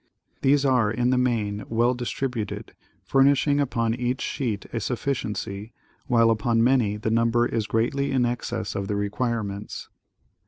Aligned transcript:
These 0.41 0.65
are 0.65 0.89
in 0.89 1.11
the 1.11 1.17
main 1.19 1.63
well 1.69 1.93
distributed, 1.93 2.73
fur 3.05 3.21
nishing 3.23 3.61
upon 3.61 3.93
each 3.93 4.19
sheet 4.21 4.65
a 4.73 4.79
sufficiency, 4.79 5.73
while 6.07 6.31
upon 6.31 6.63
many 6.63 6.97
the 6.97 7.11
num 7.11 7.29
ber 7.29 7.45
is 7.45 7.67
greatly 7.67 8.11
in 8.11 8.25
excess 8.25 8.73
of 8.73 8.87
the 8.87 8.95
requirements. 8.95 9.89